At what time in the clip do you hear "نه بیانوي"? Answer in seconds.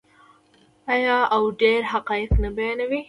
2.43-2.99